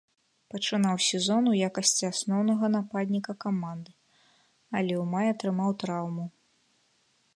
[0.51, 3.91] Пачынаў сезон у якасці асноўнага нападніка каманды,
[4.77, 6.25] але ў маі атрымаў траўму.